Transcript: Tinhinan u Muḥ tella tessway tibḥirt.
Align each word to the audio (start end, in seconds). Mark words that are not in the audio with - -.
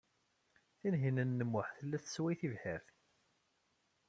Tinhinan 0.79 1.43
u 1.43 1.47
Muḥ 1.51 1.67
tella 1.77 1.97
tessway 2.03 2.35
tibḥirt. 2.39 2.87